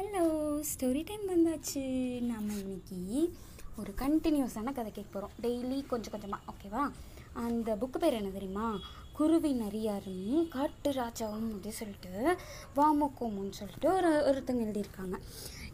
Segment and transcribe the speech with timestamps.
[0.00, 0.22] Hello
[0.68, 1.82] story time வந்தாச்சு.
[2.20, 2.98] நாம் இன்னைக்கு
[3.76, 6.82] ஒரு கண்டினியூஸான கதை கேட்க போகிறோம் டெய்லி கொஞ்சம் கொஞ்சமாக ஓகேவா
[7.40, 8.66] அந்த புக்கு பேர் என்ன தெரியுமா?
[9.12, 12.12] குருவி நரியாரும் காட்டு ராஜாவும் அப்படின்னு சொல்லிட்டு
[12.76, 15.16] வாமோக்கோமுன்னு சொல்லிட்டு ஒரு ஒருத்தங்க எழுதியிருக்காங்க.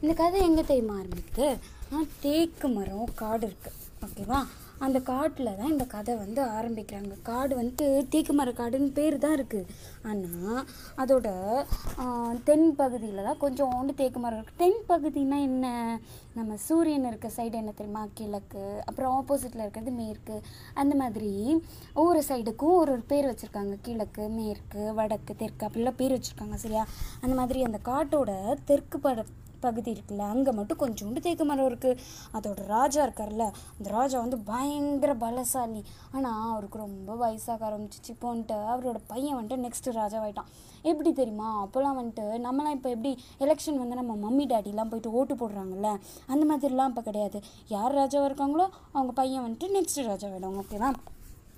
[0.00, 1.48] இந்த கதை எங்கே தெரியுமா ஆரம்பிக்குது
[1.92, 4.40] ஆ, தேக்கு மரம் காடு இருக்குது ஓகேவா
[4.84, 7.14] அந்த காட்டில் தான் இந்த கதை வந்து ஆரம்பிக்கிறாங்க.
[7.28, 9.70] காடு வந்து தீக்குமர காடுன்னு பேர் தான் இருக்குது
[10.10, 10.60] ஆனால்
[11.02, 11.28] அதோட
[12.48, 15.66] தென் பகுதியில் தான் கொஞ்சோண்டு தேக்கு மரம் இருக்குது தென் பகுதினா என்ன?
[16.38, 18.02] நம்ம சூரியன் இருக்க சைடு என்ன தெரியுமா?
[18.18, 20.36] கிழக்கு அப்புறம் ஆப்போசிட்டில் இருக்கிறது மேற்கு.
[20.82, 21.32] அந்த மாதிரி
[22.00, 23.74] ஒவ்வொரு சைடுக்கும் ஒரு ஒரு பேர் வச்சுருக்காங்க.
[23.88, 26.84] கிழக்கு மேற்கு வடக்கு தெற்கு அப்படிலாம் பேர் வச்சுருக்காங்க சரியா?
[27.24, 28.30] அந்த மாதிரி அந்த காட்டோட
[28.70, 29.24] தெற்கு பட
[29.66, 31.98] பகுதி இருக்குல்ல அங்கே மட்டும் கொஞ்சோண்டு தேக்கு மரம் இருக்குது
[32.36, 35.82] அதோட ராஜா இருக்கார்ல அந்த ராஜா வந்து பயங்கர பலசாலி.
[36.14, 38.10] ஆனால் அவருக்கு ரொம்ப வயசாக ஆரம்பிச்சிச்சு.
[38.16, 40.50] இப்போ வந்துட்டு அவரோட பையன் வந்துட்டு நெக்ஸ்ட் ராஜாவாயிட்டான்.
[40.90, 41.48] எப்படி தெரியுமா?
[41.64, 43.12] அப்போல்லாம் வந்துட்டு நம்மலாம் இப்போ எப்படி
[43.44, 45.90] எலெக்ஷன் வந்து நம்ம மம்மி டேடிலாம் போயிட்டு ஓட்டு போடுறாங்கல்ல
[46.32, 47.40] அந்த மாதிரிலாம் இப்போ கிடையாது.
[47.74, 50.90] யார் ராஜாவாக இருக்காங்களோ அவங்க பையன் வந்துட்டு நெக்ஸ்ட் ராஜாவாயிடுவாங்க ஓகேவா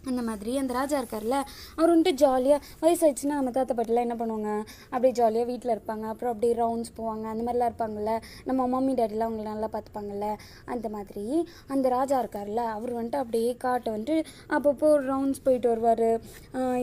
[0.07, 1.37] அந்த மாதிரி அந்த ராஜா இருக்கார்ல
[1.77, 4.51] அவர் வந்துட்டு ஜாலியாக வயசாயிடுச்சுன்னா நம்ம தாத்தா பாட்டிலாம் என்ன பண்ணுவாங்க?
[4.91, 6.05] அப்படியே ஜாலியாக வீட்டில் இருப்பாங்க.
[6.13, 7.25] அப்புறம் அப்படியே ரவுண்ட்ஸ் போவாங்க.
[7.33, 8.13] அந்த மாதிரிலாம் இருப்பாங்கல்ல.
[8.49, 10.29] நம்ம மம்மி டேடிலாம் அவங்கள நல்லா பார்த்துப்பாங்கல்ல.
[10.75, 11.25] அந்த மாதிரி
[11.75, 14.17] அந்த ராஜா இருக்கார்ல அவர் வந்துட்டு அப்படியே காட்டை வந்துட்டு
[14.57, 16.09] அப்பப்போ ரவுண்ட்ஸ் போயிட்டு வருவார்.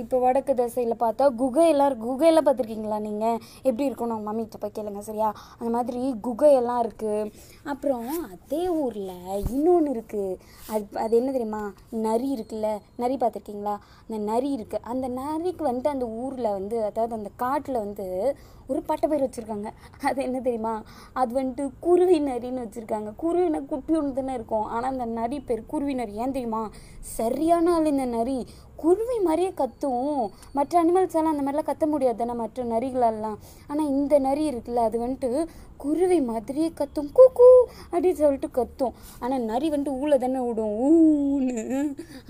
[0.01, 2.09] இப்போ வடக்கு திசையில் பார்த்தா குகையெல்லாம் இருக்கு.
[2.11, 5.31] குகையெல்லாம் பார்த்துருக்கீங்களா நீங்கள் எப்படி இருக்கும்னு உங்கள் மம்மிகிட்ட போய் கேளுங்க சரியா?
[5.59, 7.31] அந்த மாதிரி குகையெல்லாம் இருக்குது
[7.73, 9.13] அப்புறம் அதே ஊரில்
[9.55, 10.37] இன்னொன்று இருக்குது
[10.73, 11.63] அது அது என்ன தெரியுமா?
[12.07, 12.69] நரி இருக்குல்ல.
[13.05, 13.77] நரி பார்த்துருக்கீங்களா?
[14.05, 18.05] அந்த நரி இருக்குது அந்த நரிக்கு வந்துட்டு அந்த ஊரில் வந்து அதாவது அந்த காட்டில் வந்து
[18.67, 19.69] ஒரு பட்ட பேர் வச்சுருக்காங்க.
[20.09, 20.73] அது என்ன தெரியுமா?
[21.21, 23.09] அது வந்துட்டு குருவி நரின்னு வச்சுருக்காங்க.
[23.23, 24.65] குருவினா குட்டி ஒன்று தானே இருக்கும்.
[24.75, 26.13] ஆனால் அந்த நரி பேர் குருவி நரி.
[26.23, 26.63] ஏன் தெரியுமா?
[27.17, 28.37] சரியான ஆள் இந்த நரி.
[28.83, 30.23] குருவி மாதிரியே கத்தும்.
[30.57, 33.37] மற்ற அனிமல்ஸ் எல்லாம் அந்த மாதிரிலாம் கத்த முடியாது தானே மற்ற நரிகளெல்லாம்.
[33.71, 35.29] ஆனால் இந்த நரி இருக்குல்ல அது வந்துட்டு
[35.83, 37.07] குருவி மாதிரியே கத்தும்.
[37.15, 37.23] கூ
[37.93, 38.93] அப்படின்னு சொல்லிட்டு கத்தும்.
[39.23, 40.75] ஆனால் நரி வந்துட்டு ஊழ தானே விடும்.
[40.85, 41.63] ஊன்னு.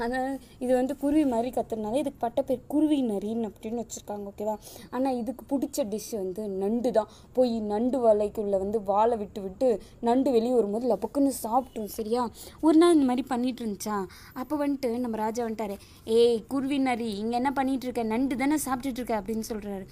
[0.03, 0.29] ஆனால்
[0.63, 4.55] இது வந்து குருவி மாதிரி கத்துறதுனால இதுக்கு பட்ட பேர் குருவி நரின்னு அப்படின்னு வச்சுருக்காங்க ஓகேவா
[4.95, 7.11] ஆனால் இதுக்கு பிடிச்ச டிஷ் வந்து நண்டு தான்.
[7.37, 9.69] போய் நண்டு வலைக்குள்ளே வந்து வாழை விட்டு விட்டு
[10.09, 12.23] நண்டு வெளியே வரும்போது லபக்குன்னு சாப்பிட்டோம் சரியா?
[12.65, 13.99] ஒரு நாள் இந்த மாதிரி பண்ணிட்டு இருந்துச்சா?
[14.41, 15.77] அப்போ வந்துட்டு நம்ம ராஜா வந்துட்டாரு.
[16.17, 19.85] ஏய் குருவி நரி இங்கே என்ன பண்ணிட்டு இருக்க நண்டு தானே சாப்பிட்டுட்டு இருக்க அப்படின்னு சொல்கிறாரு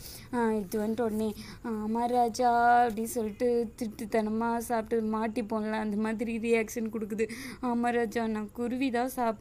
[0.60, 1.30] இது வந்துட்டு உடனே
[1.72, 2.52] ஆமாம் ராஜா
[2.86, 3.48] அப்படின்னு சொல்லிட்டு
[3.80, 7.28] திருட்டுத்தனமாக சாப்பிட்டு மாட்டிப்போம்ல அந்த மாதிரி ரியாக்ஷன் கொடுக்குது.
[7.70, 9.40] ஆமாம் ராஜா நான் குருவி தான் சாப்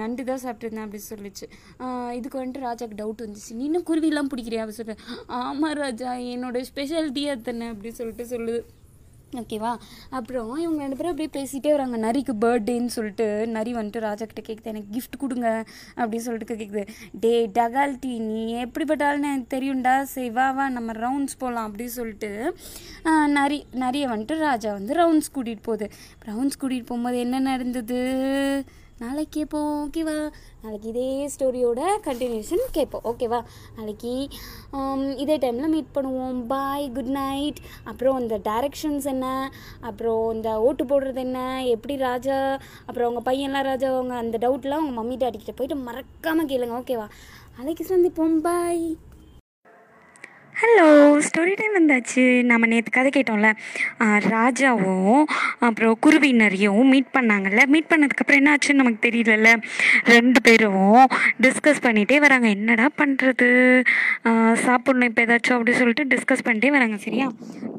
[0.00, 1.46] நண்டு தான் சாப்பிட்ருந்தேன் அப்படின்னு சொல்லிச்சு.
[2.18, 3.52] இதுக்கு வந்துட்டு ராஜாக்கு டவுட் வந்துச்சு.
[3.58, 5.06] நீ இன்னும் குருவிலாம் பிடிக்கிறியா அப்படி சொல்லிட்டு
[5.42, 8.60] ஆமாம் ராஜா என்னோட ஸ்பெஷாலிட்டியாக தானே அப்படின்னு சொல்லிட்டு சொல்லுது.
[9.36, 9.72] ஓகேவா?
[10.10, 11.96] அப்புறம் இவங்க ரெண்டு பேரும் அப்படியே பேசிகிட்டே வராங்க.
[12.04, 13.26] நரிக்கு பர்த்டேன்னு சொல்லிட்டு.
[13.46, 15.64] நரி வந்துட்டு ராஜாக்கிட்ட கேட்குது எனக்கு கிஃப்ட் கொடுங்க.
[15.96, 16.86] அப்படின்னு சொல்லிட்டு கேட்குது
[17.24, 19.94] டே டகால்டி நீ எப்படிப்பட்டாலும் எனக்கு தெரியும்டா.
[20.02, 22.30] சரி வா வா நம்ம ரவுண்ட்ஸ் போகலாம் அப்படின்னு சொல்லிட்டு
[23.38, 25.88] நரி நரியை வந்துட்டு ராஜா வந்து ரவுண்ட்ஸ் கூட்டிகிட்டு போகுது.
[26.26, 28.00] ரவுண்ட்ஸ் கூட்டிகிட்டு போகும்போது என்ன நடந்தது?
[29.02, 30.16] நாளைக்கு கேட்போம் ஓகேவா
[30.62, 33.40] நாளைக்கு இதே ஸ்டோரியோட கண்டினியூஷன் கேட்போம் ஓகேவா
[33.76, 34.14] நாளைக்கு
[34.78, 36.38] um, இதே டைமில் மீட் பண்ணுவோம்.
[36.52, 37.60] பாய் குட் நைட்
[37.90, 39.26] அப்புறம் இந்த டைரக்ஷன்ஸ் என்ன?
[39.90, 41.40] அப்புறம் இந்த ஓட்டு போடுறது என்ன?
[41.74, 42.38] எப்படி ராஜா?
[42.86, 47.06] அப்புறம் அவங்க பையன்லாம் ராஜா அவங்க அந்த டவுட்லாம் உங்கள் மம்மி டாடிக்கிட்ட போயிட்டு மறக்காமல் கேளுங்க ஓகேவா
[47.58, 48.38] நாளைக்கு சந்திப்போம்.
[48.48, 48.84] பாய்
[50.60, 50.84] ஹலோ
[51.26, 52.22] ஸ்டோரி டைம் வந்தாச்சு.
[52.50, 53.48] நம்ம நேற்று கதை கேட்டோம்ல.
[54.32, 55.20] ராஜாவும்
[55.66, 57.64] அப்புறம் குருவினரையும் மீட் பண்ணாங்கல்ல.
[57.74, 59.50] மீட் பண்ணதுக்கப்புறம் என்ன ஆச்சுன்னு நமக்கு தெரியலல்ல.
[60.14, 61.04] ரெண்டு பேரும்
[61.46, 62.48] டிஸ்கஸ் பண்ணிகிட்டே வராங்க.
[62.56, 63.50] என்னடா பண்ணுறது
[64.66, 67.28] சாப்பிட்ணும் இப்போ ஏதாச்சும் அப்படின்னு சொல்லிட்டு டிஸ்கஸ் பண்ணிட்டே வராங்க சரியா?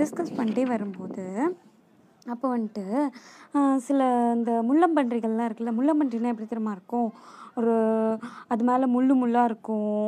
[0.01, 1.25] டிஸ்கஸ் பண்ணிட்டே வரும்போது
[2.33, 2.85] அப்போ வந்துட்டு
[3.87, 3.99] சில
[4.37, 7.11] இந்த முள்ளம்பன்றிகள்லாம் இருக்குல்ல முள்ளம்பன்றினா எப்படி தெரியுமா இருக்கும்?
[7.59, 7.75] ஒரு
[8.53, 10.05] அது மேலே முள்ளு முள்ளாக இருக்கும்.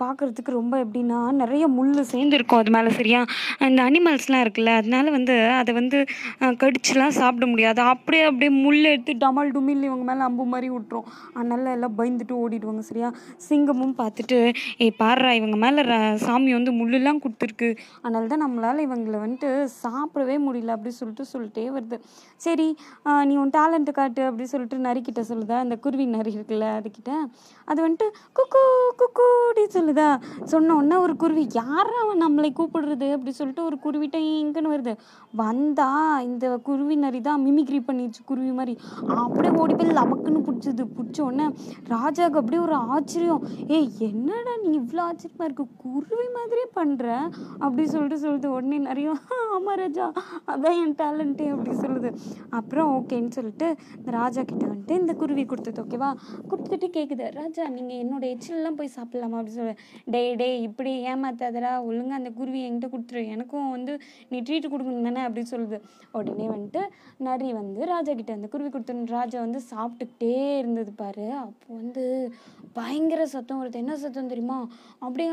[0.00, 3.20] பார்க்குறதுக்கு ரொம்ப எப்படின்னா நிறைய முள் சேர்ந்துருக்கும் அது மேலே சரியா?
[3.68, 5.98] இந்த அனிமல்ஸ்லாம் இருக்குல்ல அதனால வந்து அதை வந்து
[6.62, 7.80] கடிச்சுலாம் சாப்பிட முடியாது.
[7.92, 11.08] அப்படியே அப்படியே முள் எடுத்து டமால் டுமில் இவங்க மேலே அம்பு மாதிரி விட்டுரும்.
[11.36, 13.10] அதனால எல்லாம் பயந்துட்டு ஓடிடுவாங்க சரியா?
[13.48, 14.38] சிங்கமும் பார்த்துட்டு
[14.86, 15.82] ஏய் பாடுறா இவங்க மேலே
[16.26, 17.70] சாமி வந்து முள்ளுலாம் கொடுத்துருக்கு.
[18.04, 19.50] அதனால தான் நம்மளால் இவங்களை வந்துட்டு
[19.82, 21.98] சாப்பிடவே முடியல அப்படி சொல்லிட்டு சொல்லிட்டே வருது.
[22.46, 22.68] சரி
[23.30, 25.58] நீ உன் டேலண்ட்டு காட்டு அப்படி சொல்லிட்டு நரிக்கிட்ட சொல்லுதா?
[25.66, 27.12] இந்த குருவி நரி இருக்குல்ல அதுக்கிட்ட
[27.70, 28.08] அது வந்துட்டு
[28.38, 28.62] குக்கு
[29.00, 30.08] குக்கு அப்படி சொல்லுதா.
[30.52, 33.08] சொன்ன உடனே ஒரு குருவி யாரும் அவன் நம்மளை கூப்பிடுறது?
[33.16, 34.92] அப்படி சொல்லிட்டு ஒரு குருவிட்ட இங்கன்னு வருது.
[35.42, 35.88] வந்தா
[36.28, 38.74] இந்த குருவி நரி தான் மிமிக்ரி பண்ணிடுச்சு குருவி மாதிரி.
[39.24, 40.84] அப்படியே ஓடி போய் லபக்குன்னு பிடிச்சது.
[40.96, 41.46] பிடிச்ச உடனே
[41.94, 43.42] ராஜாவுக்கு அப்படியே ஒரு ஆச்சரியம்.
[43.76, 45.66] ஏய் என்னடா நீ இவ்வளோ ஆச்சரியமா இருக்கு?
[45.84, 47.06] குருவி மாதிரியே பண்ற?
[47.64, 49.12] அப்படி சொல்லிட்டு சொல்லுது உடனே நிறைய
[49.54, 50.06] ஆமாம் ராஜா
[50.52, 52.10] அதான் என் டேலண்ட்டு அப்படி சொல்லுது.
[52.58, 53.68] அப்புறம் ஓகேன்னு சொல்லிட்டு
[53.98, 56.10] இந்த ராஜா கிட்ட வந்துட்டு இந்த குருவி கொடுத்தது ஓகேவா
[56.50, 59.36] கொடுத்துட்டு கேட்குது ராஜா நீங்கள் என்னோட எச்சிலெலாம் போய் சாப்பிட்லாமா?
[59.38, 59.80] அப்படின்னு சொல்லுவேன்.
[60.04, 61.72] டே டே இப்படி ஏமாத்தாதடா.
[61.88, 63.22] ஒழுங்கா அந்த குருவி என்கிட்ட கொடுத்துரு.
[63.28, 63.92] எனக்கும் வந்து
[64.28, 65.22] நீ ட்ரீட் கொடுக்கணும் தானே?
[65.28, 65.80] அப்படின்னு சொல்லுது.
[66.12, 66.82] உடனே வந்துட்டு
[67.18, 71.26] நரி வந்து ராஜா கிட்ட அந்த குருவி கொடுத்துரு ராஜா வந்து சாப்பிட்டுக்கிட்டே இருந்தது பாரு.
[71.32, 72.32] அப்போ வந்து
[72.72, 73.82] பயங்கர சத்தம் வருது.
[73.84, 74.58] என்ன சத்தம் தெரியுமா?
[74.98, 75.30] அப்படியே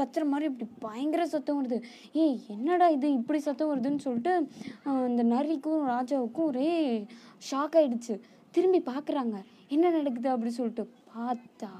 [0.00, 1.78] கத்துற மாதிரி இப்படி பயங்கர சத்தம் வருது.
[2.12, 4.34] ஏய் என்னடா இது இப்படி சத்தம் வருதுன்னு சொல்லிட்டு
[4.82, 6.70] அந்த நரிக்கும் ராஜாவுக்கும் ஒரே
[7.50, 8.14] ஷாக் ஆகிடுச்சு
[8.50, 9.36] திரும்பி பார்க்குறாங்க
[9.72, 11.70] என்ன நடக்குது அப்படி சொல்லிட்டு பார்த்தா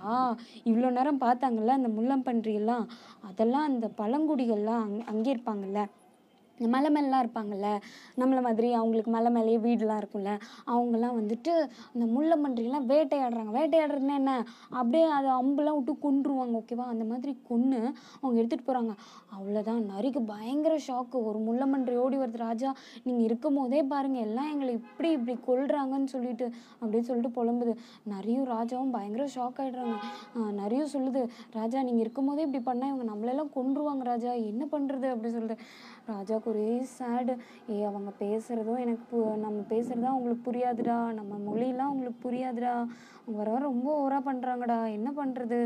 [0.65, 2.85] இவ்வளோ நேரம் பார்த்தாங்கல்ல அந்த முள்ளம்பன்றியெல்லாம்?
[3.23, 5.83] அதெல்லாம் அந்த பழங்குடிகள்லாம் அங் அங்கே இருப்பாங்கல்ல
[6.69, 7.69] மலை மேலாம் இருப்பாங்கல்ல
[8.21, 10.33] நம்மளை மாதிரி அவங்களுக்கு மலை மேலேயே வீடுலாம் இருக்கும்ல
[10.67, 11.53] அவங்கெல்லாம் வந்துட்டு
[11.95, 13.53] இந்த முள்ளம்பன்றிலாம் வேட்டையாடுறாங்க.
[13.59, 14.35] வேட்டையாடுறதுன்னா என்ன?
[14.69, 17.81] அப்படியே அதை அம்புலாம் விட்டு கொன்றுவாங்க ஓகேவா அந்த மாதிரி கொன்று
[18.21, 18.95] அவங்க எடுத்துகிட்டு போகிறாங்க
[19.37, 22.71] அவ்வளோதான் நரிக்கு பயங்கர ஷாக்கு ஒரு முள்ளம்பன்றி ஓடி வருது ராஜா.
[23.03, 26.47] நீங்கள் இருக்கும் போதே பாருங்கள் எல்லாம் எங்களை இப்படி இப்படி கொள்றாங்கன்னு சொல்லிட்டு
[26.81, 27.75] அப்படின்னு சொல்லிட்டு புலம்புது.
[28.13, 29.97] நரியும் ராஜாவும் பயங்கர ஷாக் ஆகிடுறாங்க
[30.61, 31.23] நரியும் சொல்லுது
[31.59, 34.33] ராஜா நீங்கள் இருக்கும் போதே இப்படி பண்ணால் இவங்க நம்மளெல்லாம் கொன்றுவாங்க ராஜா.
[34.53, 35.57] என்ன பண்ணுறது அப்படி சொல்லிட்டு
[36.13, 37.35] ராஜாவுக்கு ஒரே சேடு
[37.73, 40.99] ஏ அவங்க பேசுகிறதும் எனக்கு பு நம்ம பேசுகிறதா அவங்களுக்கு புரியாதுடா.
[41.19, 42.75] நம்ம மொழிலாம் அவங்களுக்கு புரியாதுடா.
[43.23, 45.59] அவங்க வர வர ரொம்ப ஓவராக பண்ணுறாங்கடா என்ன பண்ணுறது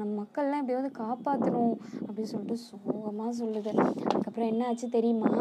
[0.00, 1.74] நம்ம மக்கள்லாம் எப்படியாவது காப்பாற்றணும்
[2.06, 3.72] அப்படின்னு சொல்லிட்டு சோகமாக சொல்லுது.
[4.10, 5.32] அதுக்கப்புறம் என்ன ஆச்சு தெரியுமா?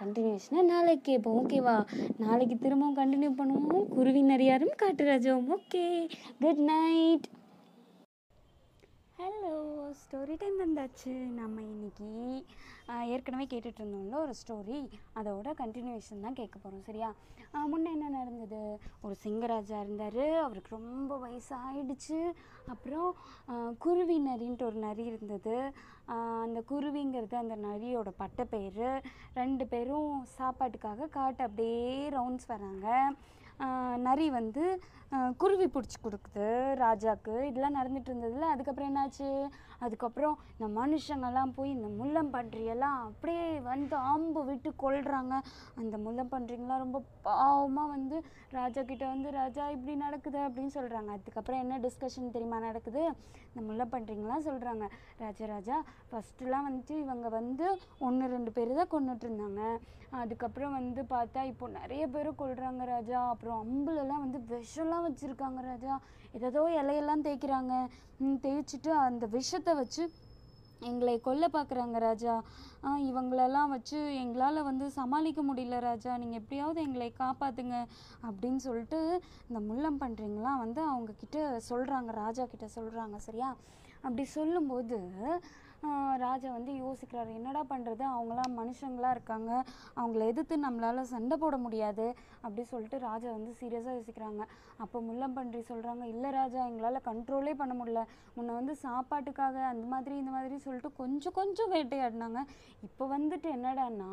[0.00, 1.36] கண்டினியூஷனாக நாளைக்கு கேட்போம்.
[1.40, 1.76] ஓகேவா
[2.24, 3.86] நாளைக்கு திரும்பவும் கண்டினியூ பண்ணுவோம்.
[3.96, 5.48] குருவி நரியாரும் காட்டுராஜாவும்.
[5.56, 5.84] Okay
[6.42, 7.26] good night
[10.02, 11.12] story time வந்தாச்சு.
[11.40, 12.08] நம்ம இன்னைக்கு
[13.14, 14.78] ஏற்கனவே கேட்டுட்டு இருந்தோம்ல ஒரு ஸ்டோரி
[15.18, 17.08] அதோட கண்டினியூஷன் தான் கேட்க போகிறோம் சரியா?
[17.72, 18.62] முன்னே என்ன நடந்தது?
[19.04, 20.22] ஒரு சிங்கராஜா இருந்தார்.
[20.44, 22.18] அவருக்கு ரொம்ப வயசாயிடுச்சு.
[22.74, 23.10] அப்புறம்
[23.84, 25.56] குருவி நரின்ட்டு ஒரு நரி இருந்தது.
[26.44, 28.82] அந்த குருவிங்கிறது அந்த நரியோட பட்டப்பேர்
[29.40, 31.86] ரெண்டு பேரும் சாப்பாட்டுக்காக காட்டு அப்படியே
[32.18, 32.88] ரவுண்ட்ஸ் வராங்க.
[34.06, 34.62] நரி வந்து
[35.40, 36.46] குருவி பிடிச்சி கொடுக்குது
[36.82, 37.34] ராஜாக்கு.
[37.48, 39.28] இதெல்லாம் நடந்துட்டு இருந்ததில்ல அதுக்கப்புறம் என்னாச்சு?
[39.84, 45.34] அதுக்கப்புறம் இந்த மனுஷங்கெல்லாம் போய் இந்த முள்ளம்பன்றியெல்லாம் அப்படியே வந்து அம்பு விட்டு கொல்றாங்க.
[45.80, 48.16] அந்த முள்ளம்பன்றிங்கெல்லாம் ரொம்ப பாவமாக வந்து
[48.58, 53.02] ராஜா கிட்ட வந்து ராஜா இப்படி நடக்குது அப்படின்னு சொல்கிறாங்க அதுக்கப்புறம் என்ன டிஸ்கஷன் தெரியுமா நடக்குது?
[53.50, 54.84] இந்த முள்ளம்பன்றிங்கெல்லாம் சொல்கிறாங்க
[55.24, 55.76] ராஜா ராஜா
[56.10, 57.66] ஃபஸ்ட்டுலாம் வந்துட்டு இவங்க வந்து
[58.06, 59.62] ஒன்று ரெண்டு பேர் தான் கொண்டுட்டு இருந்தாங்க
[60.22, 63.20] அதுக்கப்புறம் வந்து பார்த்தா இப்போ நிறைய பேர் கொள்கிறாங்க ராஜா.
[63.32, 65.94] அப்புறம் அம்புலெல்லாம் வந்து விஷம்லாம் வச்சுருக்காங்க ராஜா.
[66.38, 67.74] ஏதோ இலையெல்லாம் தேய்க்கிறாங்க.
[68.44, 70.02] தேய்ச்சிட்டு அந்த விஷத்தை வச்சு
[70.88, 72.34] எங்களை கொல்ல பார்க்குறாங்க ராஜா.
[73.08, 76.12] இவங்களெல்லாம் வச்சு எங்களால் வந்து சமாளிக்க முடியல ராஜா.
[76.22, 77.76] நீங்கள் எப்படியாவது எங்களை காப்பாற்றுங்க
[78.28, 79.00] அப்படின்னு சொல்லிட்டு
[79.48, 81.38] இந்த முள்ளம் பண்ணுறீங்களாம் வந்து அவங்கக்கிட்ட
[81.70, 83.50] சொல்கிறாங்க ராஜா கிட்ட சொல்கிறாங்க சரியா?
[84.06, 84.98] அப்படி சொல்லும்போது
[86.24, 89.50] ராஜா வந்து யோசிக்கிறாரு என்னடா பண்ணுறது அவங்களாம் மனுஷங்களாக இருக்காங்க.
[90.00, 92.06] அவங்கள எதிர்த்து நம்மளால் சண்டை போட முடியாது.
[92.44, 94.42] அப்படி சொல்லிட்டு ராஜா வந்து சீரியஸாக யோசிக்கிறாங்க.
[94.84, 98.02] அப்போ முள்ளம்பன்றி சொல்கிறாங்க இல்லை ராஜா எங்களால் கண்ட்ரோலே பண்ண முடியல.
[98.38, 102.40] உன்னை வந்து சாப்பாட்டுக்காக அந்த மாதிரி இந்த மாதிரி சொல்லிட்டு கொஞ்சம் கொஞ்சம் வேட்டையாடினாங்க.
[102.88, 104.10] இப்போ வந்துட்டு என்னடான்னா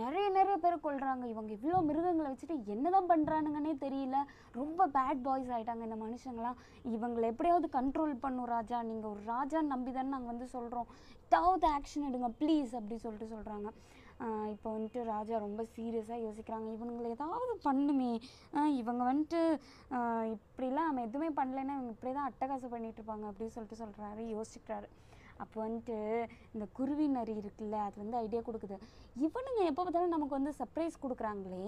[0.00, 4.18] நிறைய நிறைய பேர் கொள்கிறாங்க இவங்க இவ்வளோ மிருகங்களை வச்சுட்டு என்னதான் பண்ணுறானுங்கன்னே தெரியல.
[4.60, 6.58] ரொம்ப பேட் பாய்ஸ் ஆகிட்டாங்க இந்த மனுஷங்களாம்.
[6.96, 8.78] இவங்களை எப்படியாவது கண்ட்ரோல் பண்ணும் ராஜா.
[8.90, 10.90] நீங்கள் ஒரு ராஜான்னு நம்பி தானே நாங்கள் வந்து சொல்கிறோம்
[11.26, 13.68] ஏதாவது ஆக்ஷன் எடுங்க ப்ளீஸ் அப்படி சொல்லிட்டு சொல்கிறாங்க
[14.52, 16.66] இப்போ வந்துட்டு ராஜா ரொம்ப சீரியஸாக யோசிக்கிறாங்க.
[16.76, 18.10] இவனுங்களை ஏதாவது பண்ணுமே.
[18.80, 19.40] இவங்க வந்துட்டு
[20.34, 24.88] இப்படிலாம் நம்ம எதுவுமே பண்ணலைன்னா இவங்க இப்படி தான் அட்டகாசம் பண்ணிட்டு இருப்பாங்க அப்படின்னு சொல்லிட்டு சொல்கிறாரு யோசிக்கிறாரு.
[25.42, 25.96] அப்போ வந்துட்டு
[26.54, 28.78] இந்த குருவி நரி இருக்குல்ல அது வந்து ஐடியா கொடுக்குது.
[29.26, 31.62] இவனுங்க எப்போ பார்த்தாலும் நமக்கு வந்து சர்ப்ரைஸ் கொடுக்குறாங்களே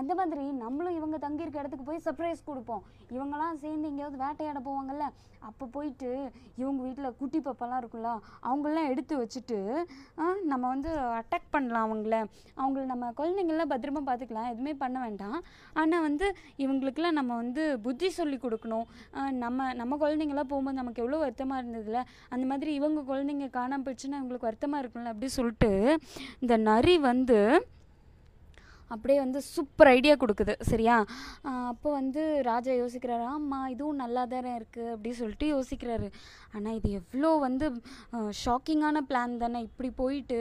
[0.00, 2.82] அந்த மாதிரி நம்மளும் இவங்க தங்கியிருக்க இடத்துக்கு போய் சர்ப்ரைஸ் கொடுப்போம்.
[3.16, 5.06] இவங்கெல்லாம் சேர்ந்து எங்கேயாவது வேட்டையாட போவாங்கல்ல
[5.48, 6.10] அப்போ போயிட்டு
[6.60, 8.10] இவங்க வீட்டில் குட்டி பாப்பாலாம் இருக்குல்ல
[8.48, 9.58] அவங்களெலாம் எடுத்து வச்சுட்டு
[10.52, 12.18] நம்ம வந்து அட்டாக் பண்ணலாம் அவங்கள.
[12.60, 15.36] அவங்கள நம்ம குழந்தைங்களாம் பத்திரமா பார்த்துக்கலாம் எதுவுமே பண்ண வேண்டாம்.
[15.80, 16.26] ஆனால் வந்து
[16.64, 18.86] இவங்களுக்கெல்லாம் நம்ம வந்து புத்தி சொல்லி கொடுக்கணும்.
[19.44, 22.00] நம்ம நம்ம குழந்தைங்களாம் போகும்போது நமக்கு எவ்வளோ வருத்தமாக இருந்ததுல
[22.34, 25.72] அந்த மாதிரி இவங்க குழந்தைங்க காணாம போயிடுச்சுன்னா இவங்களுக்கு வருத்தமாக இருக்கும்ல அப்படி சொல்லிட்டு
[26.38, 27.38] இந்த நரி வந்து
[28.92, 30.54] அப்படியே வந்து சூப்பர் ஐடியா கொடுக்குது.
[30.70, 30.96] சரியா?
[31.72, 36.08] அப்போ வந்து ராஜா யோசிக்கிறாரு ஆமாம் இதுவும் நல்லா தானே இருக்குது அப்படி சொல்லிட்டு யோசிக்கிறாரு.
[36.56, 37.66] ஆனால் இது எவ்வளோ வந்து
[38.42, 39.60] ஷாக்கிங்கான பிளான் தானே.
[39.68, 40.38] இப்படி போயிட்டு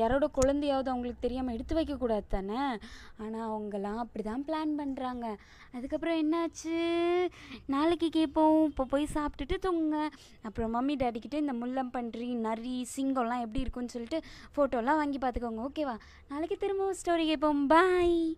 [0.00, 2.62] யாரோட குழந்தையாவது அவங்களுக்கு தெரியாமல் எடுத்து வைக்கக்கூடாது தானே?
[3.24, 5.26] ஆனால் அவங்கெல்லாம் அப்படி தான் பிளான் பண்ணுறாங்க
[5.76, 6.76] அதுக்கப்புறம் என்னாச்சு?
[7.74, 9.96] நாளைக்கு கேட்போம் இப்போ போய் சாப்பிட்டுட்டு தூங்க
[10.48, 14.18] அப்புறம் மம்மி டாடிக்கிட்ட இந்த முள்ளம்பன்றி நரி சிங்கம்லாம் எப்படி இருக்குன்னு சொல்லிட்டு
[14.54, 15.62] ஃபோட்டோலாம் வாங்கி பார்த்துக்கோங்க.
[15.68, 15.96] ஓகேவா
[16.32, 18.36] நாளைக்கு திரும்பவும் ஸ்டோரி கேட்போம் பாய்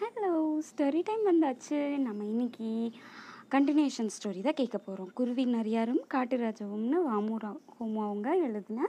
[0.00, 0.30] ஹலோ
[0.68, 1.98] ஸ்டோரி டைம் வந்தாச்சு.
[1.98, 2.68] நம்ம இன்னைக்கு
[3.50, 8.88] கண்டினியூஷன் ஸ்டோரி தான் கேட்க போகிறோம் குருவி நரியாரும் காட்டுராஜாவும்னு வாமுரா ஹோமு அவங்க எழுதின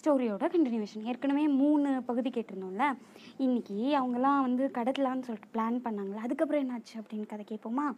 [0.00, 2.96] ஸ்டோரியோட கண்டினியூஷன் ஏற்கனவே மூணு பகுதி கேட்டிருந்தோம்ல.
[3.36, 7.94] இன்னைக்கு அவங்கெல்லாம் வந்து கடத்தலான்னு சொல்லிட்டு பிளான் பண்ணாங்களே அதுக்கப்புறம் என்னாச்சு அப்படின்னு கதை கேட்போமா?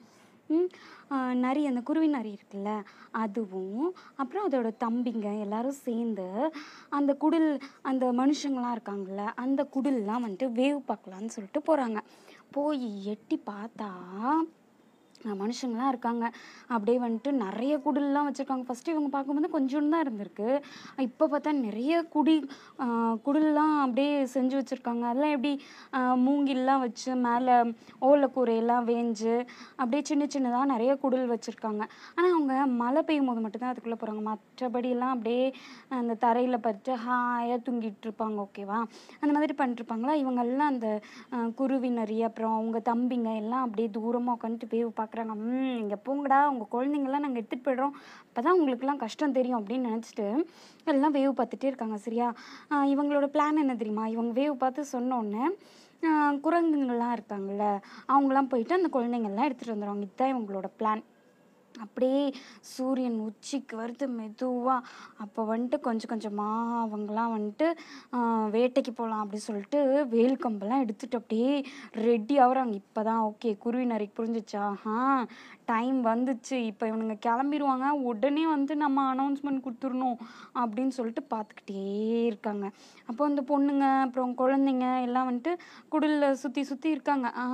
[1.37, 2.71] நரி அந்த குருவி நரி இருக்குல்ல
[3.17, 3.87] அதுவும்
[4.17, 6.29] அப்புறம் அதோட தம்பிங்க எல்லாரும் சேர்ந்து
[6.91, 7.51] அந்த குடில்
[7.83, 12.01] அந்த மனுஷங்களாம் இருக்காங்கல்ல அந்த குடில்லாம் வந்துட்டு வேவ் பார்க்கலான்னு சொல்லிட்டு போகிறாங்க
[12.51, 13.91] போய் எட்டி பார்த்தா
[15.43, 16.25] மனுஷங்களாம் இருக்காங்க.
[16.69, 18.67] அப்படியே வந்துட்டு நிறைய குடில்லாம் வச்சுருக்காங்க.
[18.69, 20.49] ஃபஸ்ட்டு இவங்க பார்க்கும்போது கொஞ்சோண்டு தான் இருந்திருக்கு.
[21.07, 22.37] இப்போ பார்த்தா நிறைய குடி
[22.85, 25.05] அஹ் குடில்லாம் அப்படியே செஞ்சு வச்சுருக்காங்க.
[25.11, 25.53] அதெல்லாம் எப்படி
[26.27, 27.57] மூங்கில்லாம் வச்சு மேலே
[28.11, 29.35] ஓலைக்கூரையெல்லாம் வேஞ்சு
[29.77, 31.83] அப்படியே சின்ன சின்னதாக நிறைய குடில் வச்சுருக்காங்க.
[32.17, 35.45] ஆனால் அவங்க மழை பெய்யும் போது மட்டும்தான் அதுக்குள்ளே போகிறாங்க மற்றபடியெல்லாம் அப்படியே
[36.01, 38.79] அந்த தரையில் பறித்து ஹாயாக தூங்கிட்டு இருப்பாங்க ஓகேவா
[39.21, 40.89] அந்த மாதிரி பண்ணிட்டுருப்பாங்களா இவங்கெல்லாம் அந்த
[41.61, 46.39] குருவி நிறைய அப்புறம் அவங்க தம்பிங்க எல்லாம் அப்படியே தூரமாக உட்காந்துட்டு போய் பார்க்குறாங்க ம் இங்கே போங்கடா.
[46.53, 47.95] உங்கள் குழந்தைங்கள்லாம் நாங்கள் எடுத்துகிட்டு போயிடுறோம்.
[48.27, 50.27] அப்போ தான் உங்களுக்குலாம் கஷ்டம் தெரியும் அப்படின்னு நினச்சிட்டு
[50.93, 51.99] எல்லாம் வேவ் பார்த்துட்டே இருக்காங்க.
[52.07, 52.29] சரியா?
[52.95, 54.07] இவங்களோட பிளான் என்ன தெரியுமா?
[54.15, 55.45] இவங்க வேவ் பார்த்து சொன்னோன்னே
[56.47, 57.65] குரங்குங்கள்லாம் இருக்காங்கல்ல
[58.15, 61.03] அவங்களாம் போயிட்டு அந்த குழந்தைங்கள்லாம் எடுத்துகிட்டு வந்துடுவாங்க இதுதான் இவங்களோட பிளான்
[61.75, 62.23] அப்படியே
[62.69, 64.87] சூரியன் உச்சிக்கு வருது மெதுவாக
[65.19, 67.67] அப்போ வந்துட்டு கொஞ்சம் கொஞ்சமாக அவங்களாம் வந்துட்டு
[68.13, 69.81] ஆஹ், வேட்டைக்கு போகலாம் அப்படி சொல்லிட்டு
[70.13, 71.53] வேல் கம்பெல்லாம் எடுத்துட்டு அப்படியே
[72.03, 72.57] ரெடி ஆகுறாங்க.
[72.83, 74.65] இப்போ தான் ஓகே குருவி நரிக்கு புரிஞ்சிச்சா?
[74.89, 74.97] ஆ
[75.71, 76.57] டைம் வந்துச்சு.
[76.71, 77.89] இப்போ இவனுங்க கிளம்பிடுவாங்க.
[78.11, 80.19] உடனே வந்து நம்ம அனௌன்ஸ்மெண்ட் கொடுத்துடணும்
[80.63, 81.83] அப்படின்னு சொல்லிட்டு பார்த்துக்கிட்டே
[82.31, 82.67] இருக்காங்க.
[83.09, 85.55] அப்போ அந்த பொண்ணுங்க அப்புறம் குழந்தைங்க எல்லாம் வந்துட்டு
[85.95, 87.29] குடலில் சுற்றி சுற்றி இருக்காங்க.
[87.43, 87.45] ஆ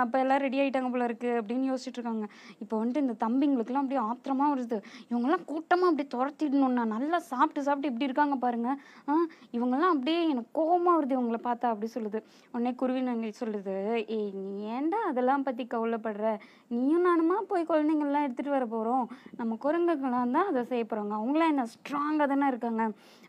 [0.00, 2.26] அப்போ எல்லாம் ரெடி ஆகிட்டாங்க போல இருக்குது அப்படின்னு யோசிச்சுட்டு இருக்காங்க.
[2.62, 4.78] இப்போ வந்துட்டு இந்த தம்பிங்களுக்குலாம் அப்படியே ஆத்திரமா வருது.
[5.10, 8.70] இவங்கெல்லாம் கூட்டமாக அப்படியே துரத்திடணும்னா நல்லா சாப்பிட்டு சாப்பிட்டு இப்படி இருக்காங்க பாருங்க.
[9.08, 9.14] ஆ
[9.56, 12.20] இவங்கெல்லாம் அப்படியே எனக்கு கோபமாக வருது இவங்கள பார்த்தா அப்படி சொல்லுது.
[12.52, 13.76] உடனே குருவி நங்கை சொல்லுது
[14.16, 16.34] ஏய் நீ ஏன்டா அதெல்லாம் பற்றி கவலைப்படுற?
[16.70, 19.06] நீயும் நானுமா போய் குழந்தைங்கள்லாம் எடுத்துகிட்டு வர போகிறோம்
[19.38, 22.82] நம்ம குரங்குகள்லாம் தான் அதை செய்ய போகிறாங்க அவங்களாம் என்ன ஸ்ட்ராங்காக தானே இருக்காங்க.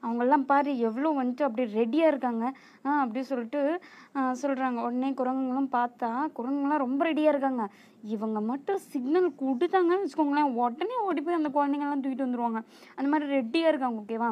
[0.03, 2.43] அவங்களாம் பாரு எவ்வளோ வந்துட்டு அப்படியே ரெடியாக இருக்காங்க.
[2.85, 3.61] ஆ அப்படி சொல்லிட்டு
[4.41, 7.65] சொல்கிறாங்க உடனே குரங்குங்களும் பார்த்தா குரங்குங்களாம் ரொம்ப ரெடியாக இருக்காங்க.
[8.15, 12.61] இவங்க மட்டும் சிக்னல் கொடுத்தாங்கன்னு வச்சுக்கோங்களேன் உடனே ஓடி போய் அந்த குழந்தைங்கள்லாம் தூக்கிட்டு வந்துடுவாங்க
[12.97, 14.31] அந்த மாதிரி ரெடியாக இருக்காங்க ஓகேவா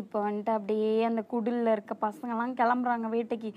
[0.00, 3.52] இப்போ வந்துட்டு அப்படியே அந்த குடிலில் இருக்க பசங்கெல்லாம் கிளம்புறாங்க வேட்டைக்கு.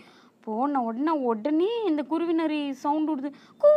[0.47, 3.29] போன உடனே உடனே இந்த குருவினரி சவுண்ட் விடுது
[3.61, 3.69] கூ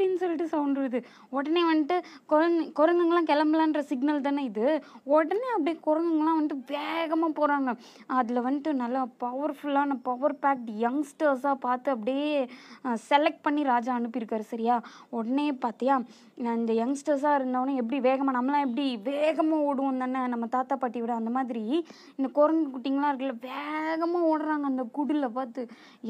[0.00, 0.98] அப்படின்னு சொல்லிட்டு சவுண்ட் வருது.
[1.36, 1.96] உடனே வந்துட்டு
[2.30, 4.66] குரங்கு குரங்குங்கெல்லாம் கிளம்பலான்ற சிக்னல் தானே இது.
[5.14, 7.70] உடனே அப்படியே குரங்குங்கெல்லாம் வந்துட்டு வேகமாக போகிறாங்க
[8.18, 12.30] அதில் வந்துட்டு நல்லா பவர்ஃபுல்லான பவர் பேக்ட் யங்ஸ்டர்ஸாக பார்த்து அப்படியே
[13.10, 14.76] செலக்ட் பண்ணி ராஜா அனுப்பியிருக்காரு சரியா?
[15.18, 15.96] உடனே பார்த்தியா
[16.56, 21.32] இந்த யங்ஸ்டர்ஸாக இருந்தவொடனே எப்படி வேகமாக நம்மளாம் எப்படி வேகமாக ஓடுவோம் தானே நம்ம தாத்தா பாட்டி விட அந்த
[21.36, 21.64] மாதிரி
[22.18, 25.62] இந்த குரங்கு குட்டிங்களாம் இருக்குல்ல வேகமாக ஓடுறாங்க அந்த குடில் பார்த்து.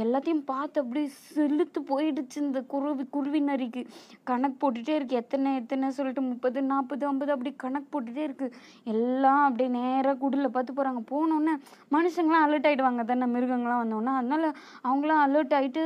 [0.04, 3.40] எல்லாத்தையும் பார்த்து அப்படியே செலுத்து போயிடுச்சு இந்த குருவி குருவி
[3.80, 5.14] நரிக்கு கணக்கு போட்டுட்டே இருக்கு.
[5.22, 8.46] எத்தனை எத்தனை சொல்லிட்டு முப்பது நாற்பது ஐம்பது அப்படி கணக்கு போட்டுட்டே இருக்கு.
[8.92, 11.54] எல்லாம் அப்படியே நேராக குடில பார்த்து போகிறாங்க போனோன்னே
[11.94, 14.52] மனுஷங்களாம் அலர்ட் ஆகிடுவாங்க தானே மிருகங்களாம் வந்தோடனே அதனால
[14.88, 15.84] அவங்களாம் அலர்ட் ஆகிட்டு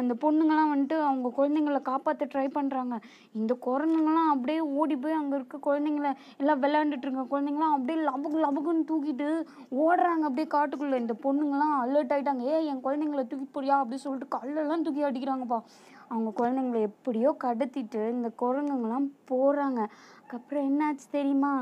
[0.00, 2.96] அந்த பொண்ணுங்களாம் வந்துட்டு அவங்க குழந்தைங்கள காப்பாற்ற ட்ரை பண்ணுறாங்க
[3.40, 6.08] இந்த குரங்குங்களாம் அப்படியே ஓடி போய் அங்கே இருக்க குழந்தைங்கள
[6.40, 9.28] எல்லாம் விளையாண்டுட்டு இருக்க குழந்தைங்களாம் அப்படியே லபுக்கு லபுக்குன்னு தூக்கிட்டு
[9.84, 10.24] ஓடுறாங்க.
[10.28, 11.00] அப்படியே காட்டுக்குள்ளே.
[11.04, 13.76] இந்த பொண்ணுங்களாம் அலர்ட் ஆகிட்டாங்க ஏ என் குழந்தைங்கள தூக்கி போறியா?
[13.82, 15.58] அப்படின்னு சொல்லிட்டு கல்லெல்லாம் தூக்கி அடிக்கிறாங்கப்பா.
[16.08, 19.80] அவங்க குழந்தைங்கள எப்படியோ கடத்திட்டு இந்த குரங்குங்களாம் போகிறாங்க
[20.14, 21.54] அதுக்கப்புறம் என்னாச்சு தெரியுமா?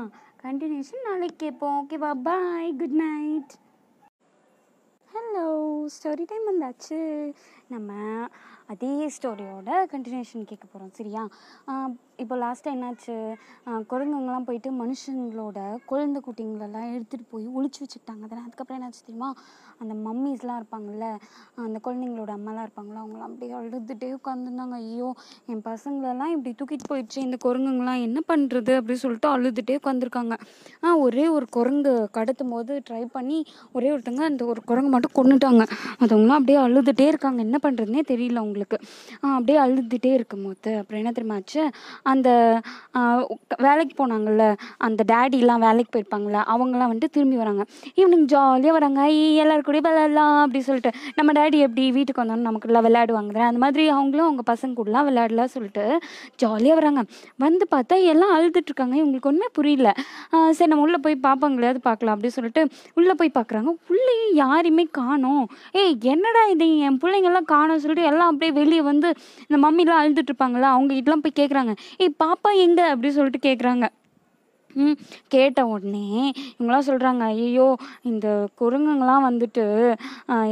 [0.43, 1.77] கண்டினியூஷன் நாளைக்கு கேட்போம்.
[1.81, 3.53] ஓகேவா bye good night
[5.09, 5.45] hello
[5.95, 6.99] story time வந்தாச்சு.
[7.67, 7.89] நம்ம
[8.73, 11.23] அதே ஸ்டோரியோட கண்டினியூஷன் கேட்க போகிறோம் சரியா?
[12.23, 13.15] இப்போ லாஸ்ட்டாக என்னாச்சு?
[13.91, 15.59] குரங்குங்கெல்லாம் போயிட்டு மனுஷங்களோட
[15.91, 18.23] குழந்தை குட்டிங்களெல்லாம் எடுத்துகிட்டு போய் ஒழிச்சு வச்சுக்கிட்டாங்க.
[18.31, 19.29] தானே அதுக்கப்புறம் என்னாச்சு தெரியுமா?
[19.81, 21.05] அந்த மம்மிஸ்லாம் இருப்பாங்கல்ல
[21.63, 25.09] அந்த குழந்தைங்களோட அம்மாலாம் இருப்பாங்களா அவங்களாம் அப்படியே அழுதுகிட்டே உட்காந்துருந்தாங்க ஐயோ
[25.51, 30.35] என் பசங்களெல்லாம் இப்படி தூக்கிட்டு போயிடுச்சு இந்த குரங்குங்களாம் என்ன பண்ணுறது அப்படின்னு சொல்லிட்டு அழுதுகிட்டே உட்காந்துருக்காங்க
[30.83, 33.39] ஆ ஒரே ஒரு குரங்கு கடத்தும் போது ட்ரை பண்ணி
[33.77, 35.63] ஒரே ஒருத்தங்க அந்த ஒரு குரங்கு மட்டும் கொண்டுட்டாங்க
[36.03, 37.39] அதவங்களாம் அப்படியே அழுதுகிட்டே இருக்காங்க.
[37.47, 38.62] என்ன பண்ணுறதுனே தெரியல அவங்களுக்கு.
[39.23, 41.63] ஆ, அப்படியே அழுதுகிட்டே இருக்கும் போது அப்புறம் என்ன தெரியுமா ஆச்சு?
[42.03, 42.29] அந்த
[43.57, 44.45] வேலைக்கு போனாங்கல்ல
[44.77, 47.63] அந்த டேடிலாம் வேலைக்கு போயிருப்பாங்கல்ல அவங்களாம் வந்துட்டு திரும்பி வராங்க.
[47.95, 48.99] ஈவினிங் ஜாலியாக வராங்க.
[49.09, 50.91] ஐ எல்லாரும் கூட விளையாடலாம் அப்படி சொல்லிட்டு.
[51.15, 55.83] நம்ம டேடி எப்படி வீட்டுக்கு வந்தோம்னா நமக்குலாம் விளையாடுவாங்க அந்த மாதிரி அவங்களும் அவங்க பசங்க கூடலாம் விளையாடலாம் சொல்லிட்டு
[56.35, 57.01] ஜாலியாக வராங்க.
[57.37, 59.89] வந்து பார்த்தா எல்லாம் அழுதுட்ருக்காங்க இவங்களுக்கு ஒன்றுமே புரியல.
[60.51, 62.61] சரி நம்ம உள்ளே போய் பார்ப்பாங்களையாவது பார்க்கலாம் அப்படின்னு சொல்லிட்டு
[62.93, 63.69] உள்ளே போய் பார்க்குறாங்க.
[63.87, 65.45] உள்ளேயும் யாரையுமே காணோம்.
[65.71, 66.67] ஏய் என்னடா இது?
[66.79, 69.09] என் பிள்ளைங்கெல்லாம் காணும் சொல்லிட்டு எல்லாம் அப்படியே வெளியே வந்து
[69.43, 72.81] இந்த மம்மிலாம் அழுதுட்டு இருப்பாங்களா அவங்க கிட்டலாம் போய் கேட்குறாங்க ஏய் பாப்பா எங்க?
[72.89, 73.85] அப்படி சொல்லிட்டு கேட்குறாங்க
[75.33, 76.05] கேட்ட உடனே
[76.55, 77.67] இவங்களாம் சொல்கிறாங்க ஐயோ
[78.11, 78.27] இந்த
[78.61, 79.65] குரங்குங்களாம் வந்துட்டு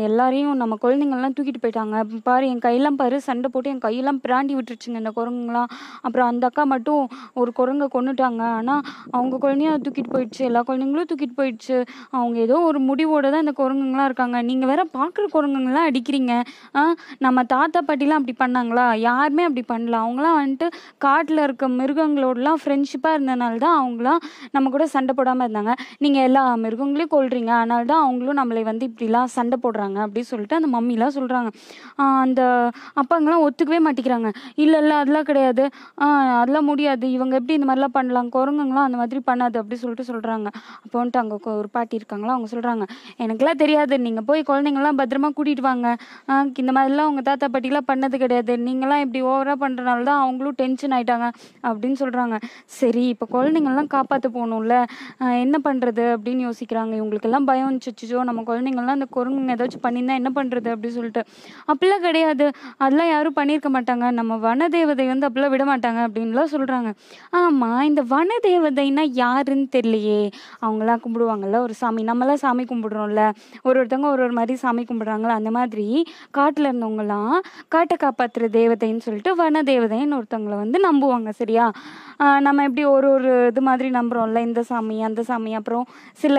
[0.08, 1.98] எல்லாரையும் நம்ம குழந்தைங்கள்லாம் தூக்கிட்டு போயிட்டாங்க.
[2.28, 5.70] பாரு என் கையெல்லாம் பாரு சண்டை போட்டு என் கையெல்லாம் பிராண்டி விட்டுருச்சுங்க இந்த குரங்குங்களாம்
[6.06, 7.04] அப்புறம் அந்த அக்கா மட்டும்
[7.42, 8.84] ஒரு குரங்கை கொண்டுட்டாங்க ஆனால்
[9.16, 11.78] அவங்க குழந்தையும் தூக்கிட்டு போயிடுச்சு எல்லா குழந்தைங்களும் தூக்கிட்டு போயிடுச்சு.
[12.18, 14.38] அவங்க ஏதோ ஒரு முடிவோட தான் இந்த குரங்குங்களாம் இருக்காங்க.
[14.50, 16.34] நீங்கள் வேற பார்க்குற குரங்குங்களாம் அடிக்கிறீங்க.
[16.80, 16.82] ஆ
[17.26, 18.86] நம்ம தாத்தா பாட்டிலாம் அப்படி பண்ணாங்களா?
[19.10, 19.96] யாருமே அப்படி பண்ணல.
[20.06, 20.68] அவங்களாம் வந்துட்டு
[21.06, 24.11] காட்டில் இருக்க மிருகங்களோடலாம் ஃப்ரெண்ட்ஷிப்பாக இருந்தனால தான் அவங்களாம்
[24.52, 25.74] நம்ம கூட சண்டை போடாமல் இருந்தாங்க.
[25.98, 30.70] நீங்கள் எல்லா மிருகங்களையும் கொள்றீங்க அதனால தான் அவங்களும் நம்மளை வந்து இப்படிலாம் சண்டை போடுறாங்க அப்படின்னு சொல்லிட்டு அந்த
[30.76, 31.50] மம்மிலாம் சொல்கிறாங்க
[32.24, 32.42] அந்த
[33.02, 34.30] அப்பாங்கெல்லாம் ஒத்துக்கவே மாட்டேங்கிறாங்க.
[34.64, 35.64] இல்லை இல்லை அதெல்லாம் கிடையாது.
[36.02, 36.06] ஆ,
[36.42, 37.06] அதெல்லாம் முடியாது.
[37.12, 38.30] இவங்க எப்படி இந்த மாதிரிலாம் பண்ணலாம்?
[38.38, 40.48] குரங்குங்களாம் அந்த மாதிரி பண்ணாது அப்படி சொல்லிட்டு சொல்கிறாங்க
[40.84, 42.84] அப்போ வந்துட்டு அங்கே ஒரு பாட்டி இருக்காங்களா அவங்க சொல்கிறாங்க
[43.24, 44.00] எனக்கெல்லாம் தெரியாது.
[44.08, 45.88] நீங்கள் போய் குழந்தைங்களாம் பத்திரமா கூட்டிகிட்டு வாங்க.
[46.62, 48.54] இந்த மாதிரிலாம் உங்கள் தாத்தா பாட்டிலாம் பண்ணது கிடையாது.
[48.68, 51.28] நீங்களாம் இப்படி ஓவராக பண்ணுறனால தான் அவங்களும் டென்ஷன் ஆயிட்டாங்க.
[51.70, 52.36] அப்படின்னு சொல்கிறாங்க
[52.80, 54.76] சரி இப்போ குழந்தைங்கள்லாம் காப்பாற்ற போகணும்ல?
[55.46, 56.94] என்ன பண்ணுறது அப்படின்னு யோசிக்கிறாங்க.
[57.00, 57.70] இவங்களுக்கெல்லாம் பயம்.
[57.72, 61.22] வந்துச்சுச்சோ நம்ம குழந்தைங்கள்லாம் அந்த குரங்குங்க ஏதாச்சும் பண்ணியிருந்தா என்ன பண்ணுறது அப்படின்னு சொல்லிட்டு.
[61.72, 62.46] அப்படிலாம் கிடையாது.
[62.84, 64.06] அதெல்லாம் யாரும் பண்ணியிருக்க மாட்டாங்க.
[64.20, 66.90] நம்ம வனதேவதை வந்து அப்படிலாம் விட மாட்டாங்க அப்படின்லாம் சொல்கிறாங்க
[67.40, 70.22] ஆமாம் இந்த வனதேவதைன்னா யாருன்னு தெரியலையே.
[70.66, 72.04] அவங்களாம் கும்பிடுவாங்கல்ல ஒரு சாமி.
[72.10, 73.24] நம்மளாம் சாமி கும்பிடுறோம்ல.
[73.68, 75.88] ஒரு ஒருத்தவங்க ஒரு ஒரு மாதிரி சாமி கும்பிடுறாங்களா அந்த மாதிரி
[76.38, 77.36] காட்டில் இருந்தவங்கலாம்
[77.74, 81.66] காட்டை காப்பாற்றுற தேவதைன்னு சொல்லிட்டு வன தேவதைன்னு ஒருத்தவங்களை வந்து நம்புவாங்க சரியா?
[82.46, 85.52] நம்ம எப்படி ஒரு ஒரு இது மாதிரி நம்புகிறோம்ல இந்த சாமி அந்த சாமி.
[85.60, 85.86] அப்புறம்
[86.24, 86.36] சில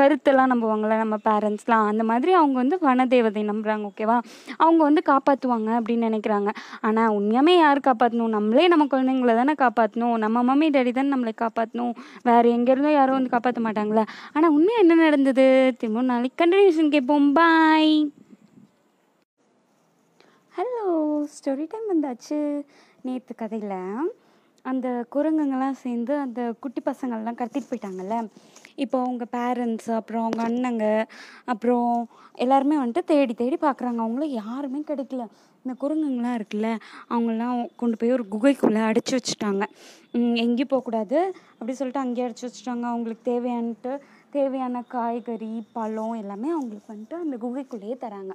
[0.00, 4.16] கருத்தெல்லாம் நம்புவாங்கள்ல நம்ம பேரண்ட்ஸ்லாம் அந்த மாதிரி அவங்க வந்து வனதேவதை நம்புகிறாங்க ஓகேவா
[4.64, 6.50] அவங்க வந்து காப்பாற்றுவாங்க அப்படின்னு நினைக்கிறாங்க.
[6.88, 11.94] ஆனால் உண்மையாமே யார் காப்பாற்றணும் நம்மளே நம்ம குழந்தைங்கள தானே காப்பாற்றணும் நம்ம மம்மி டேடி தானே நம்மளை காப்பாற்றணும்
[12.30, 15.46] வேறு எங்கேருந்தோ யாரும் வந்து காப்பாற்ற மாட்டாங்களே ஆனால் உண்மையாக என்ன நடந்தது?
[15.80, 17.28] திரும்ப நாளைக்கு கண்டினியூஷன் கேட்போம்.
[17.38, 17.94] பாய்
[20.54, 20.86] ஹலோ
[21.34, 22.38] ஸ்டோரி டைம் வந்தாச்சு.
[23.06, 23.78] நேற்று கதையில்
[24.64, 28.28] அந்த குரங்குங்கெல்லாம் சேர்ந்து அந்த குட்டி பசங்கள்லாம் கடத்திட்டு போயிட்டாங்கல்ல.
[28.74, 30.84] இப்போ அவங்க பேரண்ட்ஸ் அப்புறம் அவங்க அண்ணங்க
[31.44, 35.24] அப்புறம் எல்லாருமே வந்துட்டு தேடி தேடி பார்க்குறாங்க அவங்கள யாருமே கிடைக்கல.
[35.64, 36.68] இந்த குரங்குங்களாம் இருக்குல்ல
[37.10, 39.64] அவங்களாம் கொண்டு போய் ஒரு குகைக்குள்ளே அடைச்சி வச்சுட்டாங்க.
[40.44, 41.18] எங்கேயும் போகக்கூடாது.
[41.52, 42.86] அப்படி சொல்லிட்டு அங்கேயே அடைச்சி வச்சுட்டாங்க.
[42.92, 43.92] அவங்களுக்கு தேவையானட்டு
[44.30, 48.34] தேவையான காய்கறி பழம் எல்லாமே அவங்களுக்கு வந்துட்டு அந்த குகைக்குள்ளேயே தராங்க.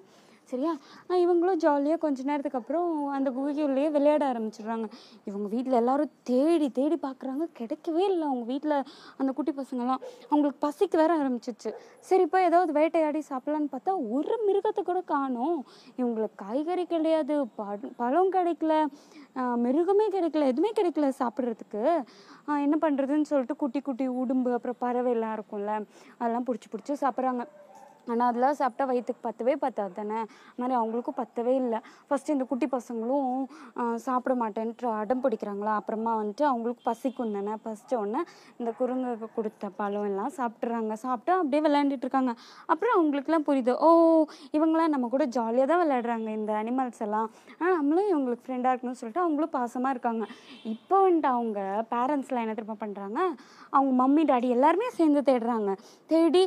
[0.52, 0.74] சரியா?
[1.10, 4.88] இவங்களும் ஜாலியாக கொஞ்ச நேரத்துக்கு அப்புறம் அந்த குகைக்குள்ளேயே விளையாட ஆரம்பிச்சிடுறாங்க.
[5.26, 8.84] இவங்க வீட்டில் எல்லாரும் தேடி தேடி பார்க்குறாங்க கிடைக்கவே இல்லை அவங்க வீட்டில்
[9.18, 10.02] அந்த குட்டி பசங்கள்லாம்.
[10.30, 15.66] அவங்களுக்கு பசிக்கு வேற ஆரம்பிச்சிச்சு சரி இப்போ ஏதாவது வேட்டையாடி சாப்பிட்லான்னு பார்த்தா ஒரு மிருகத்தை கூட காணும்.
[15.98, 18.86] இவங்களுக்கு காய்கறி கிடையாது பழ- பழம் கிடைக்கல
[19.66, 22.04] மிருகமே கிடைக்கல எதுவுமே கிடைக்கல சாப்பிட்றதுக்கு.
[22.46, 25.86] என்ன பண்ணுறதுன்னு சொல்லிட்டு குட்டி குட்டி உடும்பு அப்புறம் பறவை எல்லாம் இருக்கும்ல
[26.18, 27.48] அதெல்லாம் பிடிச்சி பிடிச்சி சாப்பிட்றாங்க.
[28.12, 30.20] ஆனால் அதெல்லாம் சாப்பிட்டா வயிற்றுக்கு பத்தவே பத்தாது தானே?
[30.50, 31.80] அது மாதிரி அவங்களுக்கும் பத்தவே இல்லை.
[32.08, 33.32] ஃபஸ்ட்டு இந்த குட்டி பசங்களும்
[34.06, 35.74] சாப்பிட மாட்டேன்ட்டு அடம் பிடிக்கிறாங்களா?
[35.82, 37.56] அப்புறமா வந்துட்டு அவங்களுக்கு பசிக்கும் தானே?
[37.66, 38.22] பசிச்ச உடனே
[38.60, 42.34] இந்த குரங்குக்கு கொடுத்த பழம் எல்லாம் சாப்பிட்றாங்க சாப்பிட்டு அப்படியே விளையாண்டுட்டு இருக்காங்க.
[42.72, 43.90] அப்புறம் அவங்களுக்குலாம் புரியுது ஓ
[44.58, 47.30] இவங்களாம் நம்ம கூட ஜாலியாக தான் விளையாடுறாங்க இந்த அனிமல்ஸ் எல்லாம்.
[47.60, 50.24] ஆனால் நம்மளும் இவங்களுக்கு ஃப்ரெண்டாக இருக்கணும்னு சொல்லிட்டு அவங்களும் பாசமாக இருக்காங்க.
[50.74, 51.60] இப்போ வந்துட்டு அவங்க
[51.94, 53.20] பேரண்ட்ஸ்லாம் என்ன திரும்ப பண்ணுறாங்க
[53.76, 55.72] அவங்க மம்மி டாடி எல்லாருமே சேர்ந்து தேடுறாங்க.
[56.12, 56.44] தேடி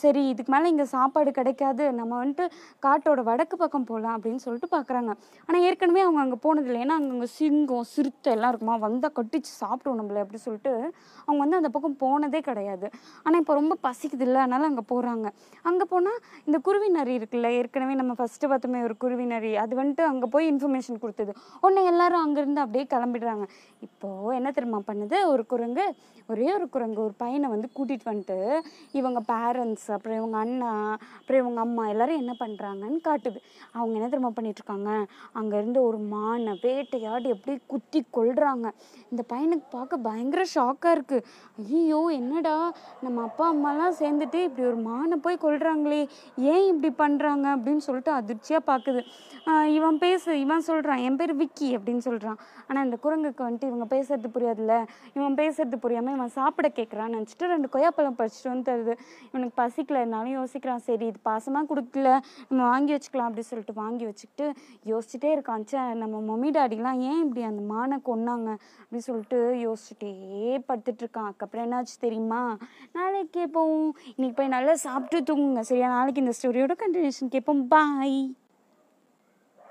[0.00, 2.46] சரி இதுக்கு மேலே இங்கே சாப்பாடு கிடைக்காது நம்ம வந்துட்டு
[2.84, 5.10] காட்டோட வடக்கு பக்கம் போகலாம் அப்படின்னு சொல்லிட்டு பார்க்குறாங்க
[5.46, 6.80] ஆனால் ஏற்கனவே அவங்க அங்கே போனதில்லை.
[6.84, 8.76] ஏன்னா அங்கே சிங்கம் சிறுத்தை எல்லாம் இருக்குமா?
[8.86, 10.72] வந்தால் கட்டிச்சு சாப்பிடுவோம் நம்மள அப்படி சொல்லிட்டு
[11.26, 12.86] அவங்க வந்து அந்த பக்கம் போனதே கிடையாது.
[13.24, 15.26] ஆனால் இப்போ ரொம்ப பசிக்குது இல்லை அதனால் அங்கே போகிறாங்க
[15.70, 19.52] அங்கே போனால் இந்த குருவி நரி இருக்குல்ல ஏற்கனவே நம்ம ஃபஸ்ட்டு பார்த்தோமே ஒரு குருவி நரி.
[19.64, 21.34] அது வந்துட்டு அங்கே போய் இன்ஃபர்மேஷன் கொடுத்தது.
[21.64, 23.46] உடனே எல்லாரும் அங்கேருந்து அப்படியே கிளம்பிடுறாங்க.
[23.88, 25.18] இப்போது என்ன தெரியுமா பண்ணுது?
[25.32, 25.86] ஒரு குரங்கு
[26.32, 28.36] ஒரே ஒரு குரங்கு ஒரு பையனை வந்து கூட்டிகிட்டு வந்துட்டு
[28.98, 33.38] இவங்க பேரண்ட்ஸ் அப்புறம் இவங்க அண்ணா அப்புறம் இவங்க அம்மா எல்லாரும் என்ன பண்ணுறாங்கன்னு காட்டுது.
[33.76, 34.90] அவங்க என்ன திரும்ப பண்ணிகிட்ருக்காங்க
[35.40, 38.66] அங்கேருந்து ஒரு மானை வேட்டையாடி எப்படி குத்தி கொல்றாங்க.
[39.10, 41.24] இந்த பையனுக்கு பார்க்க பயங்கர ஷாக்காக இருக்குது
[41.80, 42.56] ஐயோ என்னடா?
[43.04, 46.00] நம்ம அப்பா அம்மாலாம் சேர்ந்துட்டு இப்படி ஒரு மானை போய் கொல்றாங்களே.
[46.52, 49.02] ஏன் இப்படி பண்ணுறாங்க அப்படின்னு சொல்லிட்டு அதிர்ச்சியாக பார்க்குது.
[49.76, 54.28] இவன் பேசு இவன் சொல்கிறான் என் பேர் விக்கி அப்படின்னு சொல்கிறான் ஆனால் இந்த குரங்குக்கு வந்துட்டு இவங்க பேசுறது
[54.36, 54.74] புரியாதுல்ல.
[55.18, 58.94] இவன் பேசுறது புரியாமல் இவன் சாப்பிட கேட்குறான்னு நினச்சிட்டு ரெண்டு கொய்யாப்பழம் பறிச்சிட்டு வந்து தருது.
[59.30, 62.08] இவனுக்கு பசிக்கலைனாலும் இருந்தாலும் யோசிக்கிறான் சரி இது பாசமாக கொடுக்கல
[62.48, 64.46] நம்ம வாங்கி வச்சுக்கலாம் அப்படி சொல்லிட்டு வாங்கி வச்சுக்கிட்டு
[64.90, 65.64] யோசிச்சுட்டே இருக்கான்.
[65.70, 70.12] சே நம்ம மம்மி டாடிலாம் ஏன் இப்படி அந்த மானை கொன்னாங்க அப்படின்னு சொல்லிட்டு யோசிச்சுட்டே
[70.68, 71.28] படுத்துட்டு இருக்கான்.
[71.30, 72.42] அதுக்கப்புறம் என்னாச்சு தெரியுமா?
[72.98, 73.78] நாளைக்கு கேட்போம்
[74.16, 75.64] இன்னைக்கு போய் நல்லா சாப்பிட்டு தூங்குங்க.
[75.70, 75.88] சரியா?
[75.96, 77.64] நாளைக்கு இந்த ஸ்டோரியோட கண்டினியூஷன் கேட்போம்.
[77.74, 78.20] பாய்